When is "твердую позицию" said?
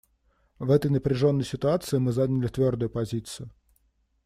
2.47-3.51